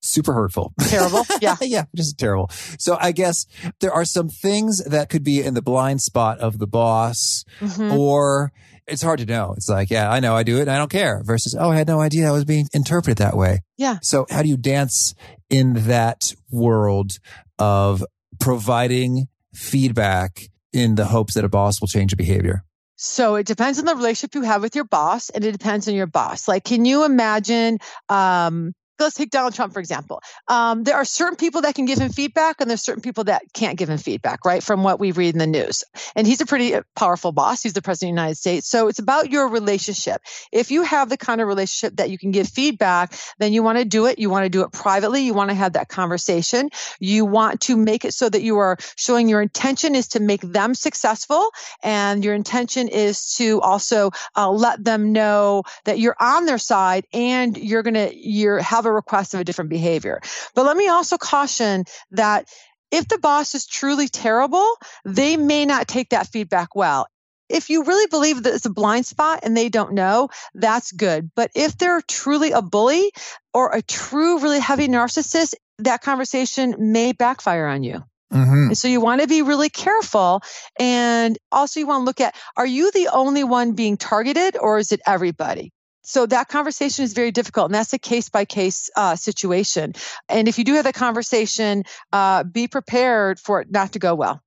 [0.02, 0.74] super hurtful.
[0.80, 1.26] Terrible.
[1.42, 1.56] Yeah.
[1.62, 2.50] yeah, just terrible.
[2.78, 3.46] So I guess
[3.80, 7.92] there are some things that could be in the blind spot of the boss mm-hmm.
[7.98, 8.52] or
[8.88, 9.54] it's hard to know.
[9.56, 11.76] It's like, yeah, I know I do it and I don't care versus, oh, I
[11.76, 13.62] had no idea I was being interpreted that way.
[13.78, 13.98] Yeah.
[14.02, 15.13] So how do you dance
[15.50, 17.13] in that world
[17.60, 18.04] of
[18.39, 22.63] providing feedback in the hopes that a boss will change a behavior?
[22.96, 25.93] So it depends on the relationship you have with your boss and it depends on
[25.93, 26.48] your boss.
[26.48, 30.22] Like, can you imagine, um, let's take Donald Trump, for example.
[30.48, 33.44] Um, there are certain people that can give him feedback, and there's certain people that
[33.54, 34.63] can't give him feedback, right?
[34.63, 35.84] From what we read in the news.
[36.16, 37.62] And he's a pretty uh, powerful boss.
[37.62, 38.68] He's the president of the United States.
[38.68, 40.22] So it's about your relationship.
[40.52, 43.78] If you have the kind of relationship that you can give feedback, then you want
[43.78, 44.20] to do it.
[44.20, 45.22] You want to do it privately.
[45.22, 46.70] You want to have that conversation.
[47.00, 50.42] You want to make it so that you are showing your intention is to make
[50.42, 51.50] them successful,
[51.82, 57.06] and your intention is to also uh, let them know that you're on their side
[57.13, 60.21] and you're going to you're have a request of a different behavior.
[60.56, 62.47] But let me also caution that
[62.91, 64.67] if the boss is truly terrible,
[65.03, 67.08] they may not take that feedback well.
[67.49, 71.32] If you really believe that it's a blind spot and they don't know, that's good.
[71.36, 73.12] But if they're truly a bully
[73.53, 78.03] or a true, really heavy narcissist, that conversation may backfire on you.
[78.32, 78.73] Mm-hmm.
[78.73, 80.41] So you want to be really careful.
[80.79, 84.79] And also you want to look at, are you the only one being targeted or
[84.79, 85.71] is it everybody?
[86.04, 89.94] So that conversation is very difficult and that's a case by case situation.
[90.30, 94.13] And if you do have that conversation uh, be prepared for it not to go
[94.16, 94.42] well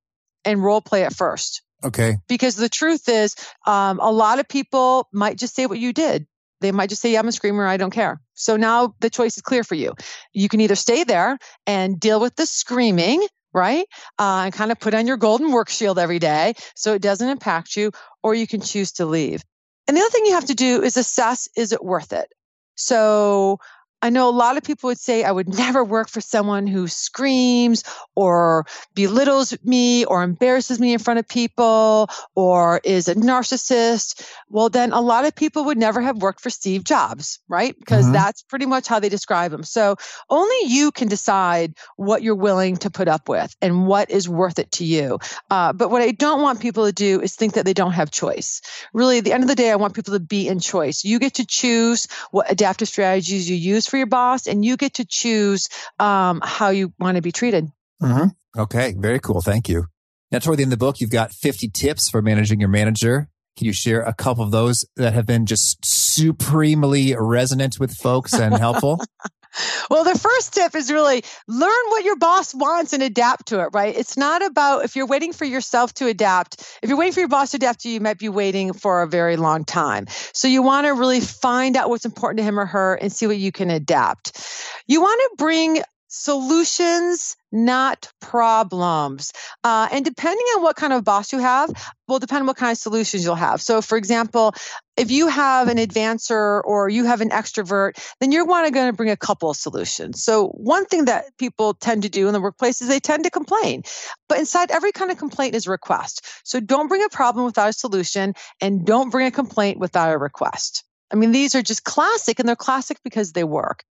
[0.44, 1.62] and role play it first.
[1.82, 2.16] Okay.
[2.28, 3.34] Because the truth is
[3.66, 6.26] um, a lot of people might just say what you did.
[6.60, 8.20] They might just say yeah, i'm a screamer i don't care.
[8.34, 9.94] So now the choice is clear for you.
[10.32, 13.86] You can either stay there and deal with the screaming right?
[14.18, 17.30] Uh, and kind of put on your golden work shield every day so it doesn't
[17.30, 17.90] impact you,
[18.22, 19.42] or you can choose to leave.
[19.88, 22.32] And the other thing you have to do is assess is it worth it?
[22.74, 23.58] So
[24.06, 26.86] I know a lot of people would say I would never work for someone who
[26.86, 27.82] screams
[28.14, 34.24] or belittles me or embarrasses me in front of people or is a narcissist.
[34.48, 37.76] Well, then a lot of people would never have worked for Steve Jobs, right?
[37.76, 38.14] Because mm-hmm.
[38.14, 39.64] that's pretty much how they describe him.
[39.64, 39.96] So
[40.30, 44.60] only you can decide what you're willing to put up with and what is worth
[44.60, 45.18] it to you.
[45.50, 48.10] Uh, but what I don't want people to do is think that they don't have
[48.12, 48.62] choice.
[48.92, 51.04] Really, at the end of the day, I want people to be in choice.
[51.04, 54.94] You get to choose what adaptive strategies you use for your boss, and you get
[54.94, 57.68] to choose um, how you want to be treated.
[58.02, 58.60] Mm-hmm.
[58.60, 59.40] Okay, very cool.
[59.40, 59.86] Thank you.
[60.32, 63.28] Now, toward the end of the book, you've got 50 tips for managing your manager.
[63.56, 68.34] Can you share a couple of those that have been just supremely resonant with folks
[68.34, 69.00] and helpful?
[69.90, 73.70] Well, the first tip is really learn what your boss wants and adapt to it,
[73.72, 73.96] right?
[73.96, 76.62] It's not about if you're waiting for yourself to adapt.
[76.82, 79.02] If you're waiting for your boss to adapt to you, you might be waiting for
[79.02, 80.06] a very long time.
[80.32, 83.26] So you want to really find out what's important to him or her and see
[83.26, 84.42] what you can adapt.
[84.86, 89.32] You want to bring solutions, not problems.
[89.64, 91.70] Uh, and depending on what kind of boss you have,
[92.08, 93.60] will depend on what kind of solutions you'll have.
[93.60, 94.54] So, for example,
[94.96, 98.90] if you have an advancer or you have an extrovert, then you're want to going
[98.90, 100.22] to bring a couple of solutions.
[100.22, 103.30] So, one thing that people tend to do in the workplace is they tend to
[103.30, 103.82] complain.
[104.28, 106.26] But inside every kind of complaint is a request.
[106.44, 110.18] So, don't bring a problem without a solution and don't bring a complaint without a
[110.18, 110.84] request.
[111.12, 113.84] I mean, these are just classic and they're classic because they work.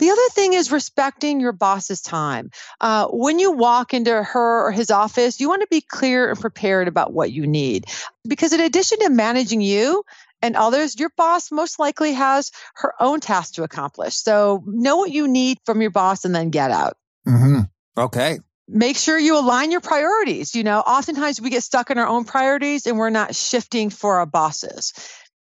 [0.00, 2.50] The other thing is respecting your boss's time.
[2.80, 6.40] Uh, when you walk into her or his office, you want to be clear and
[6.40, 7.84] prepared about what you need.
[8.26, 10.02] Because in addition to managing you,
[10.42, 14.16] and others, your boss most likely has her own tasks to accomplish.
[14.16, 16.96] So know what you need from your boss and then get out.
[17.26, 17.60] Mm-hmm.
[17.98, 18.38] Okay.
[18.68, 20.54] Make sure you align your priorities.
[20.54, 24.18] You know, oftentimes we get stuck in our own priorities and we're not shifting for
[24.18, 24.92] our bosses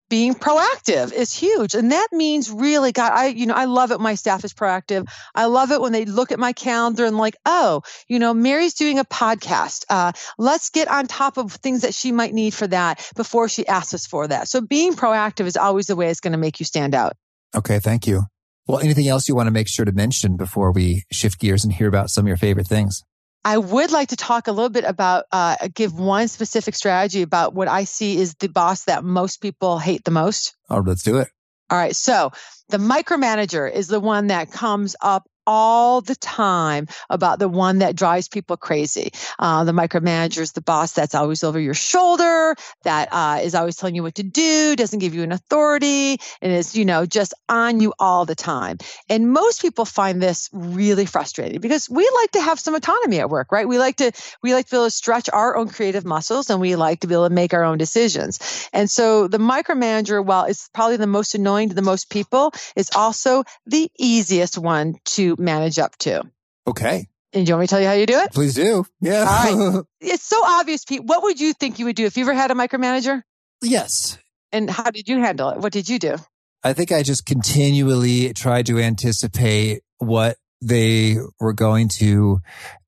[0.08, 1.74] being proactive is huge.
[1.74, 5.08] And that means really, God, I, you know, I love it my staff is proactive.
[5.34, 8.74] I love it when they look at my calendar and like, oh, you know, Mary's
[8.74, 9.84] doing a podcast.
[9.90, 13.66] Uh, let's get on top of things that she might need for that before she
[13.66, 14.48] asks us for that.
[14.48, 17.14] So being proactive is always the way it's going to make you stand out.
[17.54, 17.78] Okay.
[17.78, 18.24] Thank you.
[18.66, 21.72] Well, anything else you want to make sure to mention before we shift gears and
[21.72, 23.02] hear about some of your favorite things?
[23.46, 27.54] I would like to talk a little bit about, uh, give one specific strategy about
[27.54, 30.56] what I see is the boss that most people hate the most.
[30.68, 31.28] Oh, let's do it.
[31.70, 31.94] All right.
[31.94, 32.32] So
[32.70, 37.96] the micromanager is the one that comes up all the time about the one that
[37.96, 39.12] drives people crazy.
[39.38, 43.76] Uh, the micromanager is the boss that's always over your shoulder, that uh, is always
[43.76, 47.34] telling you what to do, doesn't give you an authority, and is, you know, just
[47.48, 48.78] on you all the time.
[49.08, 53.30] And most people find this really frustrating because we like to have some autonomy at
[53.30, 53.68] work, right?
[53.68, 56.60] We like to, we like to be able to stretch our own creative muscles and
[56.60, 58.68] we like to be able to make our own decisions.
[58.72, 62.90] And so the micromanager, while it's probably the most annoying to the most people, is
[62.94, 66.24] also the easiest one to manage up to.
[66.66, 67.06] Okay.
[67.32, 68.32] And do you want me to tell you how you do it?
[68.32, 68.86] Please do.
[69.00, 69.26] Yeah.
[69.28, 69.84] All right.
[70.00, 71.04] It's so obvious, Pete.
[71.04, 73.22] What would you think you would do if you ever had a micromanager?
[73.62, 74.18] Yes.
[74.52, 75.58] And how did you handle it?
[75.58, 76.16] What did you do?
[76.62, 82.40] I think I just continually tried to anticipate what they were going to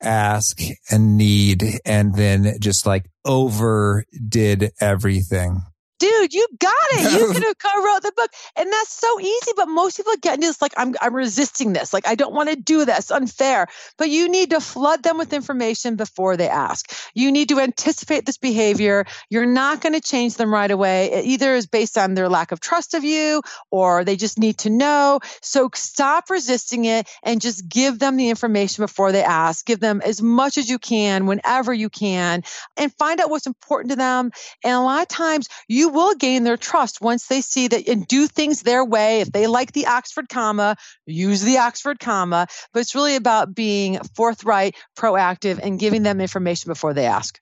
[0.03, 0.59] ask
[0.91, 5.63] and need and then just like overdid everything
[5.99, 7.13] dude, you got it.
[7.21, 8.31] You could have co-wrote the book.
[8.57, 9.53] And that's so easy.
[9.57, 11.93] But most people get into this like, I'm, I'm resisting this.
[11.93, 13.11] Like, I don't want to do this.
[13.11, 13.67] Unfair.
[13.97, 16.91] But you need to flood them with information before they ask.
[17.15, 19.07] You need to anticipate this behavior.
[19.31, 21.13] You're not going to change them right away.
[21.13, 24.59] It either is based on their lack of trust of you or they just need
[24.59, 25.21] to know.
[25.43, 29.65] So stop resisting it and just give them the information before they ask.
[29.65, 32.43] Give them as much as you can whenever you can
[32.77, 34.31] and find out what's important to them.
[34.65, 38.07] And a lot of times you will gain their trust once they see that and
[38.07, 39.21] do things their way.
[39.21, 42.47] If they like the Oxford comma, use the Oxford comma.
[42.73, 47.41] But it's really about being forthright, proactive, and giving them information before they ask.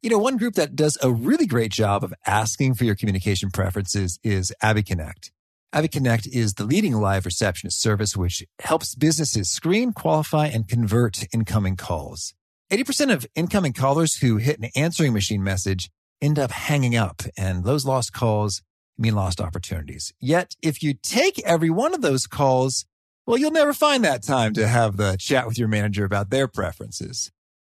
[0.00, 3.50] You know, one group that does a really great job of asking for your communication
[3.50, 5.32] preferences is Abby Connect.
[5.72, 11.26] Abby Connect is the leading live receptionist service which helps businesses screen, qualify, and convert
[11.34, 12.32] incoming calls.
[12.70, 17.64] 80% of incoming callers who hit an answering machine message end up hanging up and
[17.64, 18.62] those lost calls
[18.98, 20.12] mean lost opportunities.
[20.20, 22.84] Yet if you take every one of those calls,
[23.26, 26.48] well, you'll never find that time to have the chat with your manager about their
[26.48, 27.30] preferences.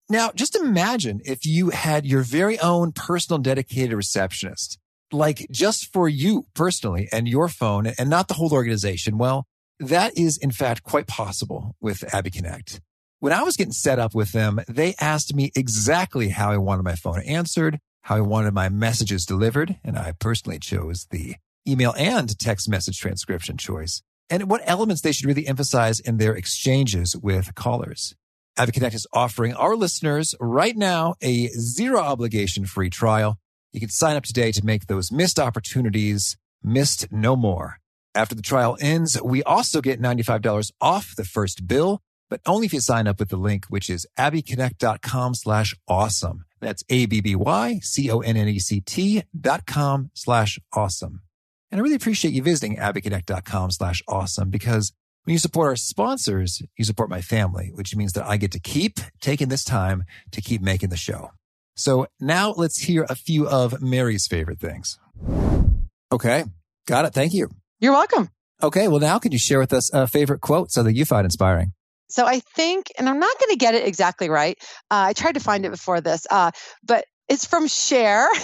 [0.08, 4.78] Now, just imagine if you had your very own personal dedicated receptionist,
[5.10, 9.18] like just for you personally and your phone and not the whole organization.
[9.18, 9.46] Well,
[9.80, 12.80] that is in fact quite possible with Abby Connect.
[13.18, 16.84] When I was getting set up with them, they asked me exactly how I wanted
[16.84, 21.34] my phone answered how I wanted my messages delivered, and I personally chose the
[21.66, 24.00] email and text message transcription choice.
[24.30, 28.14] and what elements they should really emphasize in their exchanges with callers.
[28.56, 33.38] Abby Connect is offering our listeners right now a zero obligation free trial.
[33.72, 37.78] You can sign up today to make those missed opportunities missed no more.
[38.14, 42.72] After the trial ends, we also get $95 off the first bill, but only if
[42.72, 46.45] you sign up with the link, which is abbyconnect.com slash awesome.
[46.60, 51.20] That's A-B-B-Y-C-O-N-N-E-C-T dot com slash awesome.
[51.70, 54.92] And I really appreciate you visiting abbyconnect.com slash awesome because
[55.24, 58.60] when you support our sponsors, you support my family, which means that I get to
[58.60, 61.32] keep taking this time to keep making the show.
[61.74, 64.98] So now let's hear a few of Mary's favorite things.
[66.12, 66.44] Okay.
[66.86, 67.12] Got it.
[67.12, 67.48] Thank you.
[67.80, 68.30] You're welcome.
[68.62, 68.88] Okay.
[68.88, 71.72] Well, now could you share with us a favorite quote so that you find inspiring?
[72.08, 74.58] So I think, and I'm not going to get it exactly right.
[74.90, 76.50] Uh, I tried to find it before this, uh,
[76.84, 78.28] but it's from Cher.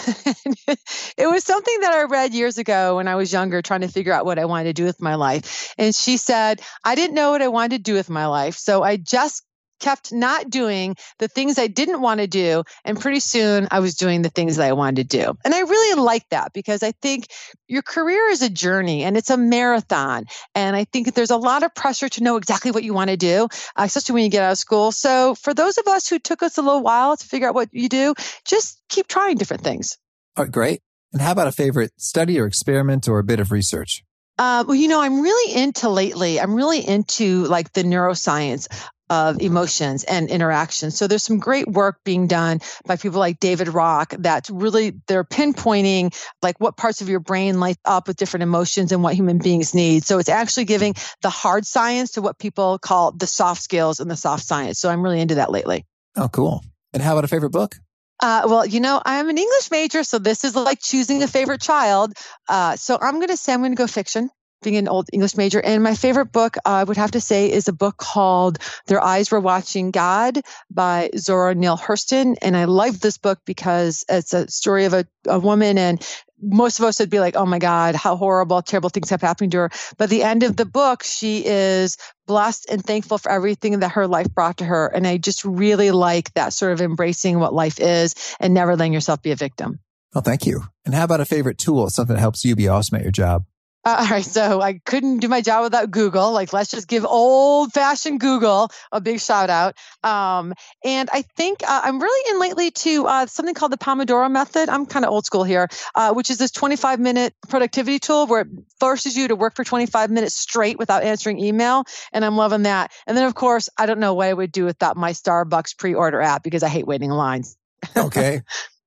[1.16, 4.12] it was something that I read years ago when I was younger, trying to figure
[4.12, 5.72] out what I wanted to do with my life.
[5.78, 8.56] And she said, I didn't know what I wanted to do with my life.
[8.56, 9.44] So I just
[9.82, 12.62] kept not doing the things I didn't want to do.
[12.84, 15.34] And pretty soon I was doing the things that I wanted to do.
[15.44, 17.26] And I really like that because I think
[17.68, 20.24] your career is a journey and it's a marathon.
[20.54, 23.16] And I think there's a lot of pressure to know exactly what you want to
[23.16, 24.92] do, uh, especially when you get out of school.
[24.92, 27.68] So for those of us who took us a little while to figure out what
[27.72, 28.14] you do,
[28.46, 29.98] just keep trying different things.
[30.36, 30.80] All right, great.
[31.12, 34.02] And how about a favorite study or experiment or a bit of research?
[34.38, 38.66] Uh, well, you know, I'm really into lately, I'm really into like the neuroscience
[39.10, 40.96] of emotions and interactions.
[40.96, 45.24] So there's some great work being done by people like David Rock that's really they're
[45.24, 49.38] pinpointing like what parts of your brain light up with different emotions and what human
[49.38, 50.04] beings need.
[50.04, 54.10] So it's actually giving the hard science to what people call the soft skills and
[54.10, 54.78] the soft science.
[54.78, 55.84] So I'm really into that lately.
[56.16, 56.64] Oh, cool.
[56.92, 57.76] And how about a favorite book?
[58.20, 61.60] Uh, well, you know, I'm an English major, so this is like choosing a favorite
[61.60, 62.12] child.
[62.48, 64.30] Uh, so I'm going to say I'm going to go fiction
[64.62, 65.60] being an old English major.
[65.60, 69.02] And my favorite book, uh, I would have to say, is a book called Their
[69.02, 70.40] Eyes Were Watching God
[70.70, 72.36] by Zora Neale Hurston.
[72.40, 76.04] And I love this book because it's a story of a, a woman and
[76.42, 79.52] most of us would be like, oh my God, how horrible, terrible things have happened
[79.52, 79.70] to her.
[79.96, 81.96] But the end of the book, she is
[82.26, 84.88] blessed and thankful for everything that her life brought to her.
[84.88, 88.92] And I just really like that sort of embracing what life is and never letting
[88.92, 89.78] yourself be a victim.
[90.14, 90.64] Well, thank you.
[90.84, 93.44] And how about a favorite tool, something that helps you be awesome at your job?
[93.84, 96.30] Uh, all right, so I couldn't do my job without Google.
[96.30, 99.76] Like, let's just give old-fashioned Google a big shout out.
[100.04, 100.54] Um,
[100.84, 104.68] and I think uh, I'm really in lately to uh, something called the Pomodoro method.
[104.68, 108.48] I'm kind of old school here, uh, which is this 25-minute productivity tool where it
[108.78, 111.84] forces you to work for 25 minutes straight without answering email.
[112.12, 112.92] And I'm loving that.
[113.08, 116.20] And then, of course, I don't know what I would do without my Starbucks pre-order
[116.20, 117.56] app because I hate waiting in lines.
[117.96, 118.42] okay,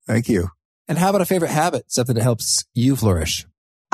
[0.07, 0.49] thank you.
[0.87, 3.45] And how about a favorite habit, something that helps you flourish?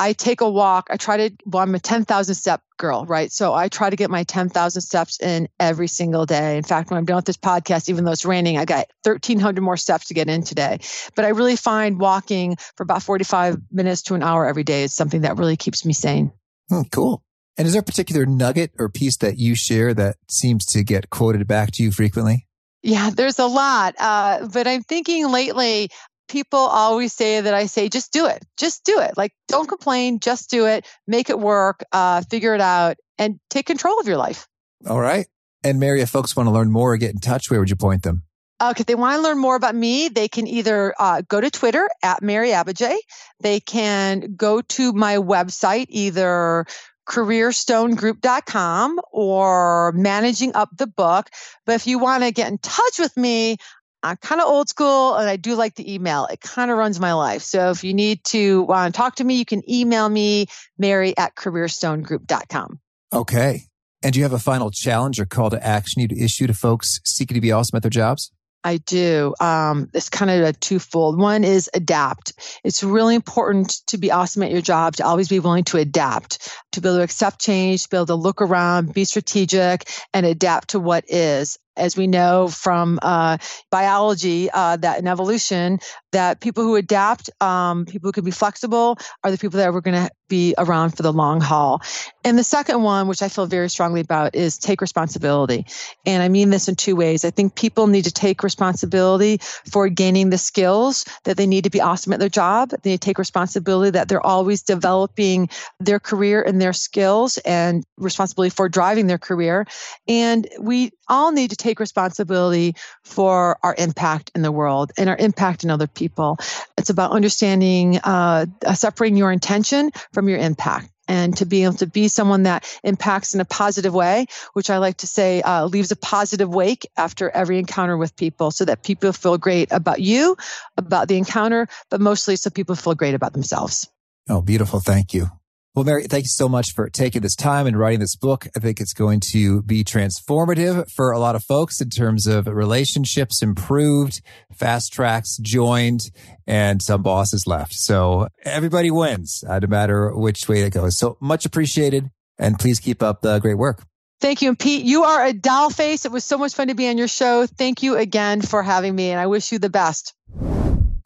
[0.02, 0.88] I take a walk.
[0.90, 3.30] I try to, well, I'm a 10,000 step girl, right?
[3.30, 6.56] So I try to get my 10,000 steps in every single day.
[6.56, 9.60] In fact, when I'm done with this podcast, even though it's raining, I got 1,300
[9.60, 10.80] more steps to get in today.
[11.14, 14.92] But I really find walking for about 45 minutes to an hour every day is
[14.92, 16.32] something that really keeps me sane.
[16.68, 17.22] Hmm, cool.
[17.56, 21.10] And is there a particular nugget or piece that you share that seems to get
[21.10, 22.48] quoted back to you frequently?
[22.82, 23.94] Yeah, there's a lot.
[24.00, 25.90] Uh, but I'm thinking lately,
[26.32, 28.42] people always say that I say, just do it.
[28.56, 29.16] Just do it.
[29.18, 30.18] Like, don't complain.
[30.18, 30.86] Just do it.
[31.06, 31.84] Make it work.
[31.92, 34.48] Uh, figure it out and take control of your life.
[34.88, 35.26] All right.
[35.62, 37.76] And Mary, if folks want to learn more or get in touch, where would you
[37.76, 38.22] point them?
[38.60, 41.50] Okay, if they want to learn more about me, they can either uh, go to
[41.50, 42.96] Twitter at Mary Abbajay.
[43.40, 46.64] They can go to my website, either
[47.08, 51.28] careerstonegroup.com or managing up the book.
[51.66, 53.56] But if you want to get in touch with me,
[54.02, 56.26] I'm kind of old school and I do like the email.
[56.26, 57.42] It kind of runs my life.
[57.42, 60.46] So if you need to uh, talk to me, you can email me,
[60.78, 62.80] mary at careerstonegroup.com.
[63.12, 63.62] Okay.
[64.02, 66.54] And do you have a final challenge or call to action you to issue to
[66.54, 68.32] folks seeking to be awesome at their jobs?
[68.64, 69.34] I do.
[69.40, 71.18] Um, it's kind of a twofold.
[71.18, 72.32] One is adapt.
[72.62, 76.48] It's really important to be awesome at your job, to always be willing to adapt,
[76.72, 80.24] to be able to accept change, to be able to look around, be strategic, and
[80.24, 83.38] adapt to what is as we know from uh,
[83.70, 85.78] biology uh, that in evolution
[86.12, 89.80] that people who adapt um, people who can be flexible are the people that we're
[89.80, 91.82] going to be around for the long haul.
[92.24, 95.66] And the second one which i feel very strongly about is take responsibility.
[96.06, 97.24] And i mean this in two ways.
[97.24, 99.38] I think people need to take responsibility
[99.70, 102.70] for gaining the skills that they need to be awesome at their job.
[102.82, 105.48] They need to take responsibility that they're always developing
[105.80, 109.66] their career and their skills and responsibility for driving their career.
[110.08, 115.16] And we all need to take responsibility for our impact in the world and our
[115.16, 116.38] impact in other people.
[116.76, 120.88] It's about understanding, uh, separating your intention from your impact.
[121.08, 124.78] and to be able to be someone that impacts in a positive way, which I
[124.78, 128.84] like to say uh, leaves a positive wake after every encounter with people so that
[128.84, 130.36] people feel great about you,
[130.76, 133.90] about the encounter, but mostly so people feel great about themselves.
[134.28, 134.78] Oh, beautiful.
[134.78, 135.26] Thank you.
[135.74, 138.46] Well, Mary, thank you so much for taking this time and writing this book.
[138.54, 142.46] I think it's going to be transformative for a lot of folks in terms of
[142.46, 144.20] relationships improved,
[144.54, 146.10] fast tracks joined,
[146.46, 147.72] and some bosses left.
[147.72, 150.98] So everybody wins, uh, no matter which way it goes.
[150.98, 152.10] So much appreciated.
[152.38, 153.82] And please keep up the great work.
[154.20, 154.50] Thank you.
[154.50, 156.04] And Pete, you are a doll face.
[156.04, 157.46] It was so much fun to be on your show.
[157.46, 160.12] Thank you again for having me, and I wish you the best.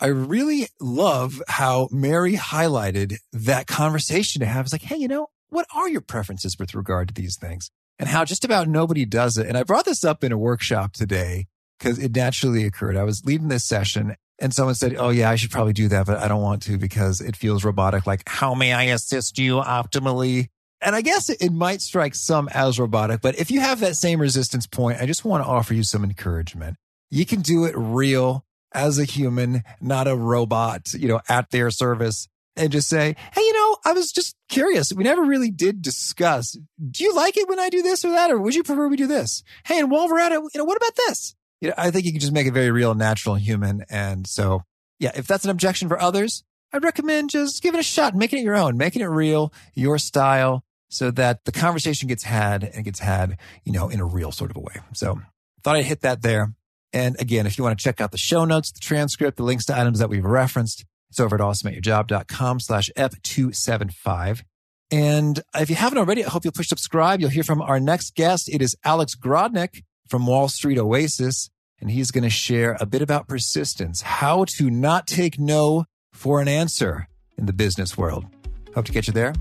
[0.01, 4.67] I really love how Mary highlighted that conversation to have.
[4.67, 7.71] It's like, hey, you know, what are your preferences with regard to these things?
[7.99, 9.47] And how just about nobody does it.
[9.47, 11.47] And I brought this up in a workshop today
[11.79, 12.97] because it naturally occurred.
[12.97, 16.07] I was leading this session and someone said, Oh, yeah, I should probably do that,
[16.07, 18.07] but I don't want to because it feels robotic.
[18.07, 20.49] Like, how may I assist you optimally?
[20.83, 24.21] And I guess it, might strike some as robotic, but if you have that same
[24.21, 26.77] resistance point, I just want to offer you some encouragement.
[27.09, 31.71] You can do it real as a human, not a robot, you know, at their
[31.71, 34.93] service and just say, Hey, you know, I was just curious.
[34.93, 36.57] We never really did discuss.
[36.91, 38.31] Do you like it when I do this or that?
[38.31, 39.43] Or would you prefer we do this?
[39.65, 41.35] Hey, and while we're at it, you know, what about this?
[41.61, 43.85] You know, I think you can just make it very real, natural, human.
[43.89, 44.63] And so,
[44.99, 48.19] yeah, if that's an objection for others, I'd recommend just giving it a shot, and
[48.19, 52.65] making it your own, making it real, your style, so that the conversation gets had
[52.65, 54.75] and gets had, you know, in a real sort of a way.
[54.93, 55.21] So
[55.63, 56.53] thought I'd hit that there.
[56.93, 59.67] And again, if you want to check out the show notes, the transcript, the links
[59.67, 64.43] to items that we've referenced, it's over at awesomeatyourjob.com slash F275.
[64.91, 67.21] And if you haven't already, I hope you'll push subscribe.
[67.21, 68.49] You'll hear from our next guest.
[68.49, 73.03] It is Alex Grodnick from Wall Street Oasis, and he's going to share a bit
[73.03, 78.27] about persistence, how to not take no for an answer in the business world.
[78.75, 79.35] Hope to get you there.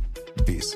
[0.45, 0.75] Peace.